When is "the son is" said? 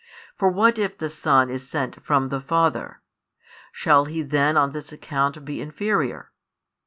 0.97-1.69